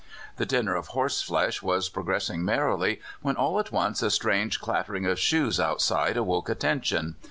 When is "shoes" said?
5.19-5.59